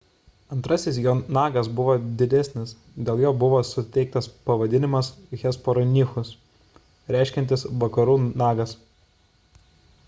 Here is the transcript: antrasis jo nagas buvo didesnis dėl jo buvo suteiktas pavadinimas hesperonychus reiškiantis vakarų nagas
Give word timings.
antrasis 0.53 0.95
jo 1.01 1.11
nagas 1.37 1.67
buvo 1.79 1.95
didesnis 2.21 2.71
dėl 3.09 3.21
jo 3.25 3.33
buvo 3.43 3.59
suteiktas 3.73 4.29
pavadinimas 4.49 5.11
hesperonychus 5.43 6.35
reiškiantis 7.19 7.69
vakarų 7.85 8.17
nagas 8.45 8.77